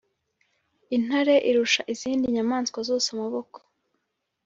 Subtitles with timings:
[0.95, 3.57] intare irusha izindi nyamaswa zose amaboko,